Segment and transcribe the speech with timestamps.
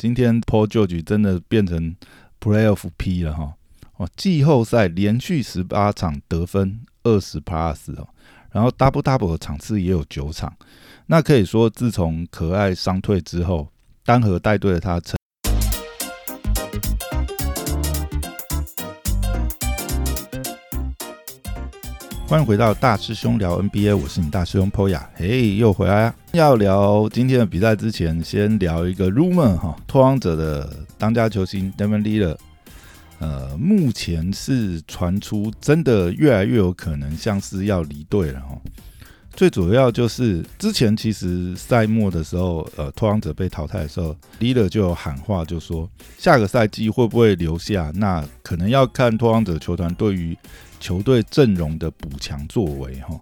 [0.00, 1.94] 今天 Paul George 真的变成
[2.40, 3.52] Playoff P 了哈。
[3.98, 8.08] 哦，季后赛连续十八场得分二十 plus 哦，
[8.50, 10.56] 然后 Double Double 的场次也有九场。
[11.04, 13.68] 那可以说，自从可爱伤退之后，
[14.02, 14.98] 单核带队的他
[22.30, 26.14] 欢迎回到大师兄聊 NBA，我是你大师兄 Poya，嘿，又回来啊！
[26.30, 32.36] 要聊今天的比赛之前，先聊一个 rumor 哈，拓荒者的当家球星 Devin Lee
[33.18, 38.56] 呃，目前是传出真的越来越有可能像是要离队了哈。
[39.34, 50.36] 最主要就是之前其实赛末的时候，呃，拓荒者被淘汰的时候，Lee 就有喊话，就说下个赛季会不会留下，那可能要看拓荒者球团对于。
[50.82, 53.20] 球队阵容的补强作为哈，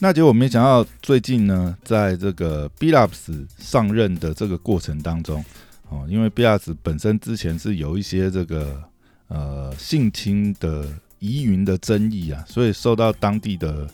[0.00, 5.44] 那结果没想到最近呢，在这个 b i l l u p s 上任的这个过程当中，
[5.88, 8.82] 哦，因为 b i l l u p s 本身之前是有一些这个
[9.28, 10.84] 呃性侵的
[11.20, 13.88] 疑云的争议啊，所以受到当地的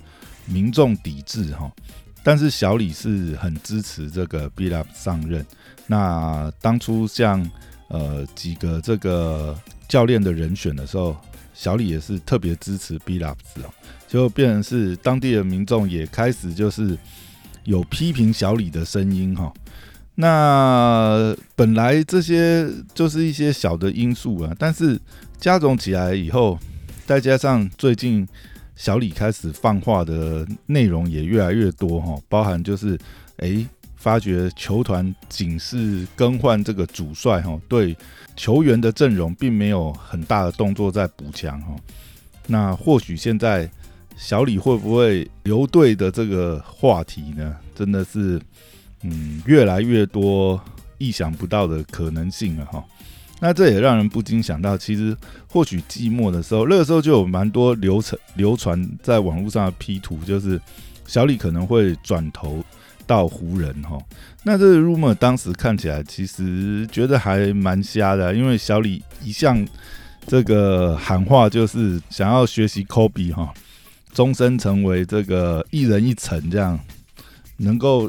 [0.50, 1.70] 民众抵制哈。
[2.22, 5.44] 但是小李是很支持这个 b i l l u p 上任。
[5.86, 7.48] 那当初像
[7.88, 11.16] 呃几个这个教练的人选的时候。
[11.52, 13.68] 小李也是特别支持 B l a p s 哦，
[14.08, 16.96] 就变成是当地的民众也开始就是
[17.64, 19.52] 有批评小李的声音哈。
[20.14, 24.98] 那本来这些就是一些小的因素啊，但是
[25.38, 26.58] 加总起来以后，
[27.04, 28.26] 再加上最近
[28.80, 32.98] 小李开始放话的内容也越来越多哈，包含就是
[33.36, 33.66] 哎。
[33.96, 37.94] 发觉球团仅是更换这个主帅哈，对
[38.34, 41.76] 球员的阵容并没有很大的动作在补强哈。
[42.46, 43.70] 那或许现在
[44.16, 47.54] 小李会不会留队的这个话题呢？
[47.74, 48.40] 真的是
[49.02, 50.58] 嗯越来越多
[50.96, 52.82] 意想不到的可能性了哈。
[53.40, 55.16] 那这也让人不禁想到，其实
[55.48, 60.60] 或许季末的时候，那个时候就有蛮多流传流传在网络上的 P 图，就是
[61.06, 62.64] 小李可能会转头。
[63.06, 63.98] 到湖人哈，
[64.44, 69.66] 那这个 rumor 当时看起来其实觉得还蛮瞎的，因为小李一向
[70.28, 73.52] 这个喊话就是想要学习 Kobe 哈，
[74.12, 76.78] 终身成为这个一人一城这样，
[77.56, 78.08] 能够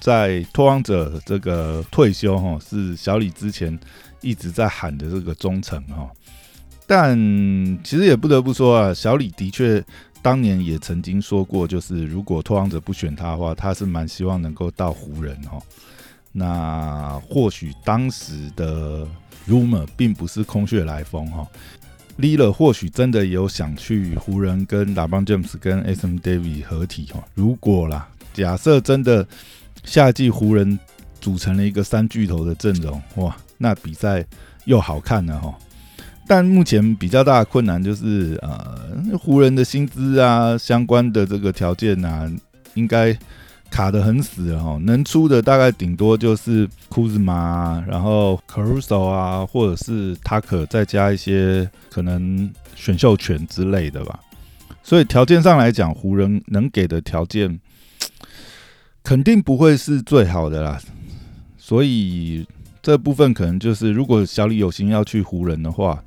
[0.00, 3.78] 在拓荒者这个退休哈，是小李之前
[4.22, 6.10] 一直在喊的这个忠诚哈，
[6.86, 7.14] 但
[7.84, 9.84] 其实也不得不说啊，小李的确。
[10.24, 15.60] 当年也曾经说过，就是如果拓荒者不选他的话，他是蛮希望能够到湖人哈。
[16.30, 19.04] 那或许当时的
[19.48, 21.44] rumor 并不是空穴来风哈。
[22.18, 26.16] l 了或许真的有想去湖人跟拉邦詹姆斯跟 S.M.
[26.18, 27.20] David 合体哈。
[27.34, 29.26] 如果啦，假设真的
[29.82, 30.78] 夏季湖人
[31.20, 34.26] 组成了一个三巨头的阵容哇，那比赛
[34.64, 35.56] 又好看了哈。
[36.26, 42.30] 但目前比较大的困难就是，呃，湖人的薪资啊，相关的这个条件啊，
[42.74, 43.16] 应该
[43.70, 44.78] 卡得很死了哈。
[44.82, 54.20] 能出的大概顶多就是库兹马，然后 Caruso 啊，或者是他可再加一些可能选秀权之类的吧。
[54.82, 57.60] 所以条件上来讲，湖人能给的条件
[59.02, 60.80] 肯定不会是最好的啦。
[61.58, 62.46] 所以
[62.82, 66.02] 这部分可能就是，如果小李有心要去湖人的话。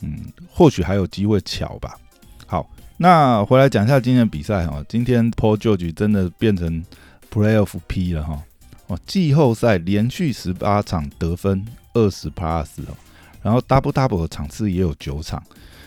[0.00, 0.16] 嗯，
[0.48, 1.98] 或许还有机会巧吧。
[2.46, 2.64] 好，
[2.98, 4.80] 那回来讲一下今天的比赛哈。
[4.88, 6.84] 今天 Paul George 真的变成
[7.32, 8.40] Playoff P 了哈。
[8.86, 12.94] 哦，季后赛连续十八场得分二十 plus 哦，
[13.42, 15.42] 然后 Double Double 的场次也有九场。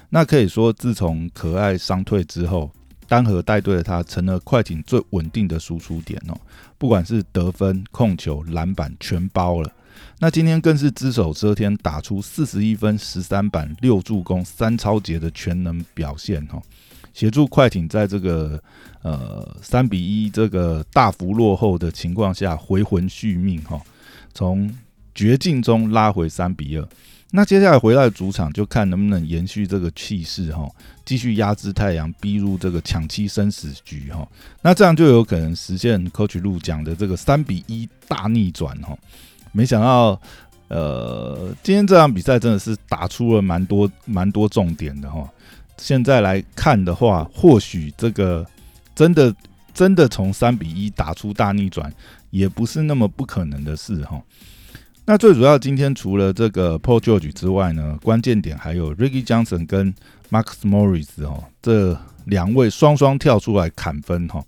[0.09, 2.69] 那可以说，自从可爱伤退之后，
[3.11, 6.37] 单核带队的他成了快艇最稳定的输出点哦。
[6.77, 9.69] 不管是得分、控球、篮板，全包了。
[10.19, 16.61] 那今天更是只手遮天，打出四十一分、十三板、六助攻、三超节的全能表现哈，
[17.13, 18.63] 协助快艇在这个
[19.01, 23.81] 呃三比一这个大幅落后的情况下回魂续命哈，
[24.33, 24.73] 从
[25.13, 26.87] 绝境中拉回三比二。
[27.33, 30.69] 那接下来回到主场，就看能不能延续这个气势哈，
[31.05, 34.27] 继续压制太阳，逼入这个抢七生死局哈。
[34.61, 38.97] 那这样就有可能实现 Coach 路讲的这个三比一大逆转哈。
[39.53, 40.19] 没想到，
[40.67, 45.25] 呃，今天这场比赛真的是打出了蛮多蛮多重点的哈。
[45.77, 48.45] 现在来看的话，或许这个
[48.93, 49.33] 真的
[49.73, 51.91] 真的从三比一打出大逆转，
[52.29, 54.21] 也不是那么不可能的事哈。
[55.11, 59.93] 那最主要，今天除了这个 Paul George 之外呢，关键点还有 Ricky Johnson 跟
[60.29, 64.41] Max Morris 哦，这两位双双跳出来砍分哈。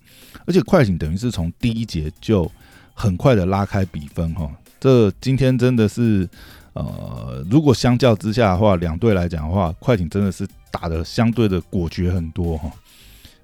[0.46, 2.50] 而且快艇等于是从第一节就
[2.94, 4.50] 很快的拉开比分哈。
[4.80, 6.26] 这今天真的是，
[6.72, 12.72] 呃，如果相较之下的话，两队来讲的话，快艇真的是打的相对的果决很多哈。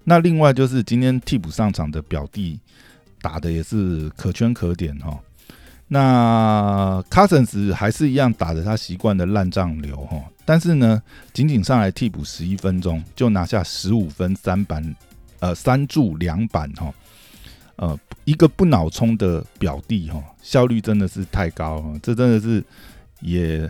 [0.04, 2.58] 那另外就是今天替补上场的表弟
[3.20, 5.20] 打的也是可圈可点哈。
[5.92, 11.02] 那 Cousins 还是一样打着他习惯的烂账流哈，但是呢，
[11.32, 14.94] 仅仅上来替补十一分钟就拿下十五分三板，
[15.40, 16.94] 呃，三助两板哈，
[17.74, 22.62] 呃，一个不脑冲的表弟哈，效率真的是太高了，这真的是
[23.18, 23.68] 也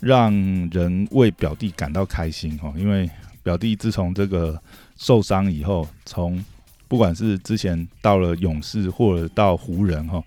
[0.00, 0.32] 让
[0.70, 3.08] 人为表弟感到开心哈，因为
[3.44, 4.60] 表弟自从这个
[4.96, 6.44] 受伤以后，从
[6.88, 10.20] 不管是之前到了勇士或者到湖人哈。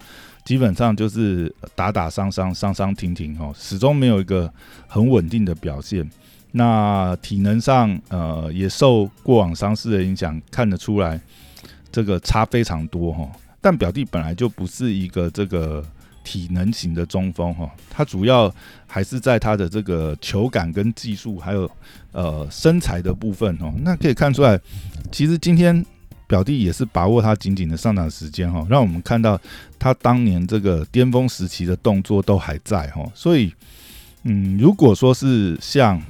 [0.45, 4.49] 基本上就是打打伤伤，伤伤停停哦，始终没有一个
[4.87, 6.07] 很稳定的表现。
[6.51, 11.19] 那体能上，呃，也受过往伤势的影响，看得出来
[11.91, 13.27] 这个差非常多哈。
[13.59, 15.83] 但表弟本来就不是一个这个
[16.23, 18.53] 体能型的中锋哈，他主要
[18.85, 21.69] 还是在他的这个球感跟技术，还有
[22.11, 23.73] 呃身材的部分哦。
[23.81, 24.59] 那可以看出来，
[25.11, 25.83] 其实今天。
[26.27, 29.39] 表弟也是把握他紧紧的上场时间哈，让我们看到
[29.77, 33.53] 他当年这个巅峰时期的动作都还在哈，所以
[34.23, 36.01] 嗯，如果说是像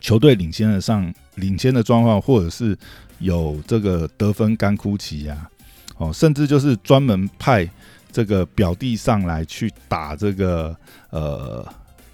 [0.00, 2.78] 球队领先的上领先的状况，或者是
[3.18, 5.50] 有这个得分干枯期呀，
[5.96, 7.68] 哦，甚至就是专门派
[8.12, 10.76] 这个表弟上来去打这个
[11.10, 11.66] 呃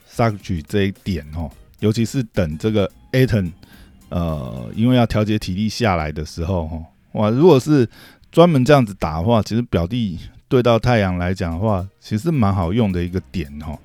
[0.07, 1.51] 萨克举这一点哦，
[1.81, 3.53] 尤其是等这个 Aton
[4.09, 6.83] 呃，因为要调节体力下来的时候哈。
[7.13, 7.89] 哇，如果是
[8.31, 10.19] 专门这样子打的话，其实表弟
[10.49, 13.77] 对到太阳来讲的话，其实蛮好用的一个点哈。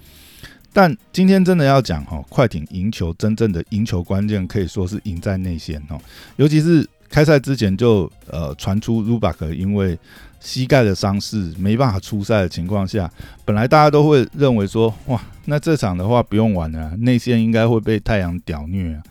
[0.72, 5.98] 但今天真的要讲哈，快艇赢球真正的赢球关键可以说是赢在内线哈。
[6.36, 9.98] 尤其是开赛之前就呃传出 Rubak 因为
[10.40, 13.10] 膝盖的伤势没办法出赛的情况下，
[13.44, 19.02] 本来大家都会认为说哇，那这场的话不用玩了，内线应该会被太阳屌虐啊。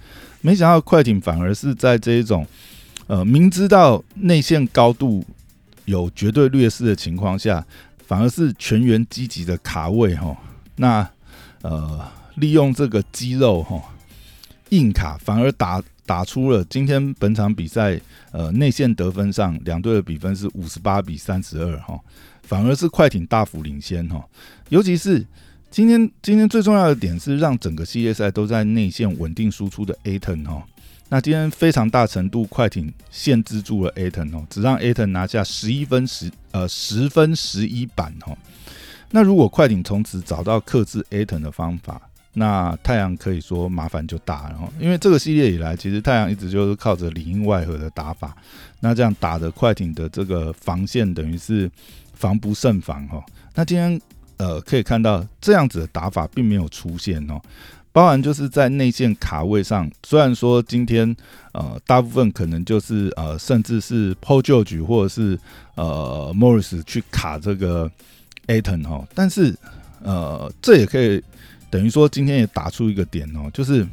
[0.42, 2.46] 没想到快艇反而是在这一种。
[3.06, 5.24] 呃，明知道内线高度
[5.84, 7.64] 有绝对劣势的情况下，
[8.06, 10.36] 反而是全员积极的卡位哈。
[10.76, 11.08] 那
[11.62, 12.00] 呃，
[12.36, 13.80] 利用这个肌肉哈
[14.70, 18.00] 硬卡，反而打打出了今天本场比赛
[18.32, 21.98] 呃内线得分上两队的比分是五十八比三十二哈，
[22.42, 24.24] 反而是快艇大幅领先哈。
[24.70, 25.24] 尤其是
[25.74, 30.64] 今天今天最重要的点是让整个系列赛都在内线稳定输出的 A ten 哈。
[31.08, 38.38] 那今天非常大程度快艇限制住了 A n 哦，只让 A n 拿下十一分十呃十分十一板哦。
[39.10, 42.00] 那如果快艇从此找到克制 A n 的方法，
[42.34, 44.72] 那太阳可以说麻烦就大了哦。
[44.78, 48.36] 因为这个系列以来，其实太阳一直就是靠着里应外合的打法，
[48.78, 51.68] 那这样打的快艇的这个防线等于是
[52.12, 53.20] 防不胜防哈。
[53.56, 54.00] 那今天
[54.44, 57.40] 呃可以看到这样子的打法并没有出现哦。
[57.92, 61.14] 包含就是在内线卡位上，虽然说今天
[61.52, 65.38] 呃大部分可能就是呃甚至是 Paul George 或者是
[65.76, 67.88] 呃 Morris 去卡这个
[68.48, 69.56] Aton 哈，但是
[70.02, 71.22] 呃这也可以
[71.70, 73.86] 等于说今天也打出一个点哦，就是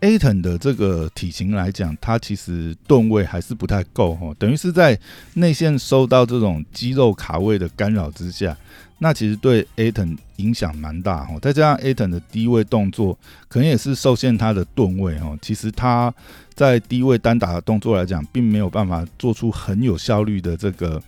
[0.00, 4.98] Aton 的这个体型来讲，它其实吨位还是不太够哈，等于是在
[5.34, 8.56] 内线受到这种肌肉卡位的干扰之下。
[9.02, 13.16] 那其实对 Aton 影响蛮大哈，再加上 Aton 的低位动作，
[13.48, 15.34] 可能也是受限他的吨位哈。
[15.40, 16.12] 其实他
[16.54, 21.02] 在低位单打的动作来讲，并没有办法做出很有效率的这个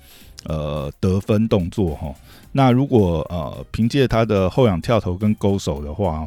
[0.45, 2.15] 呃得分动作哈。
[2.53, 6.27] 那如果呃凭借他的后仰跳投跟勾手的话，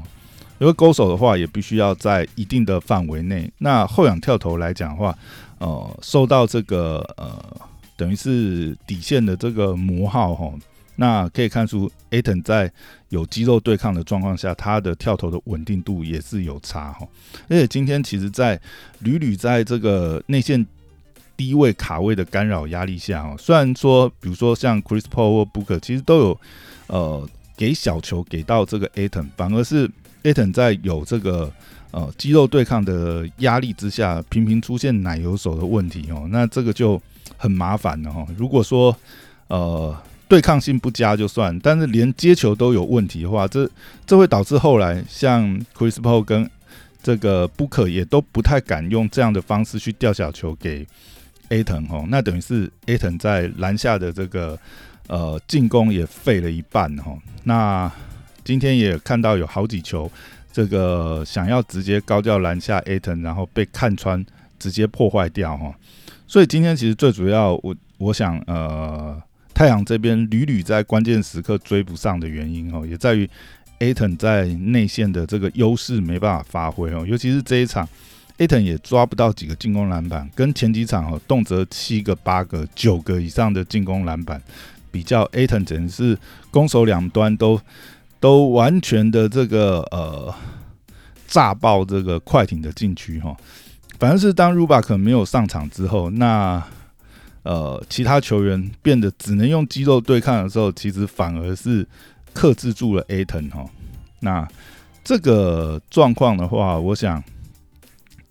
[0.60, 3.52] 因为勾手的话也必须要在一定的范围内。
[3.58, 5.18] 那后仰跳投来讲的话，
[5.58, 7.44] 呃，受到这个呃
[7.98, 10.52] 等于是底线的这个磨耗哈。
[10.98, 12.72] 那可以看出，Aton 在
[13.10, 17.06] 有肌肉对抗的状况下，他的跳投的稳定度也是有差哈。
[17.50, 18.60] 而且今天其实，在
[19.00, 20.66] 屡屡在这个内线
[21.36, 26.40] 低位卡位的干扰压力下哈，虽然说，比如说像 Chris Paul 或 Booker，其实都有
[26.88, 29.92] 呃给小球给到这个 Aton，反而是
[30.24, 31.52] Aton 在有这个
[31.92, 37.02] 呃肌肉对抗的压力之下，频频出现奶油手的问题哦，那这个就
[37.36, 38.26] 很麻烦了哈。
[38.38, 38.96] 如果说
[39.48, 39.94] 呃。
[40.28, 43.70] 对抗性不佳就算，但是连接球都有问题的话，这
[44.08, 46.50] 这会导致后来像 Chris Paul 跟
[47.04, 50.88] 这个 Booker 也都不太敢用这样的方式去吊小球给
[51.50, 54.58] A 腾哈，那等于是 A 腾在篮下的这个
[55.08, 57.16] 呃进攻也废了一半哈。
[57.44, 57.92] 那
[58.44, 60.12] 今天也看到有好几球，
[60.52, 64.26] 这个想要直接高调篮下 A 腾，然后被看穿，
[64.58, 65.72] 直接破坏掉哈。
[66.26, 69.22] 所以今天其实最主要，我我想呃。
[69.56, 73.28] 太阳这边屡屡在关键时刻追不上的原因哦，也在于
[73.80, 77.88] Aton 在内线的这个优势没办法发挥哦，尤其是这一场
[78.38, 84.42] ，Aton 也抓不到几个进攻篮板，跟前几场哦，动辄七个、八个、九个以上的进攻篮板，
[84.92, 86.18] 比较 Aton 真是
[86.52, 87.58] 攻守两端都
[88.20, 90.36] 都完全的这个呃
[91.28, 93.34] 炸爆这个快艇的禁区哈，
[94.00, 96.62] 反正是当 Rubak 没有上场之后，那。
[97.46, 101.88] 呃，其他球员变得只能用肌肉对抗的时候，其实反而是
[102.34, 103.64] 克制住了 A 腾哈。
[104.20, 104.48] 那
[105.04, 107.24] 这个状况的话，我想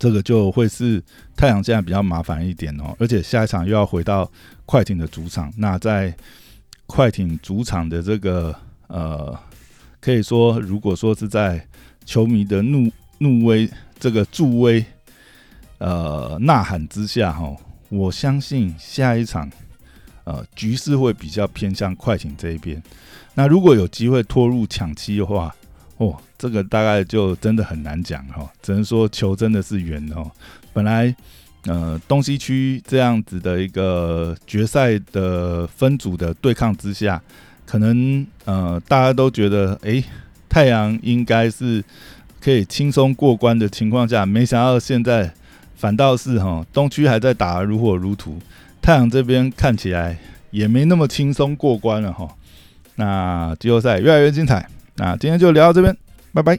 [0.01, 1.01] 这个就会是
[1.37, 2.93] 太阳现在比较麻烦一点哦。
[2.99, 4.29] 而且下一场又要回到
[4.67, 6.13] 快艇的主场，那在
[6.89, 8.53] 快艇主场的这个
[8.89, 9.33] 呃，
[10.01, 11.65] 可以说如果说是在
[12.05, 14.85] 球迷的怒怒威这个助威
[15.79, 17.57] 呃呐喊之下哈。
[17.97, 19.49] 我相信下一场，
[20.25, 22.83] 呃，局势会比较偏向快艇这一边。
[23.35, 25.55] 那如果有机会拖入抢七的话，
[25.99, 28.51] 哦，这个大概就真的很难讲哈。
[28.61, 30.29] 只能说球真的是圆哦。
[30.73, 31.15] 本来，
[31.67, 37.23] 呃，东西区这样子的一个决赛的分组的对抗之下，
[37.65, 40.03] 可能呃大家都觉得，哎，
[40.49, 41.85] 太阳应该是
[42.41, 45.33] 可以轻松过关的情况下，没想到现在。
[45.85, 48.39] 反倒是哈，东区还在打如火如荼，
[48.81, 50.17] 太阳这边看起来
[50.51, 52.27] 也没那么轻松过关了哈。
[52.95, 55.95] 那季后赛越来越精彩，那今天就聊到这边，
[56.33, 56.59] 拜拜。